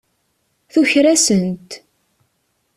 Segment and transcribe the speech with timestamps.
[0.71, 1.71] Tuker-asent.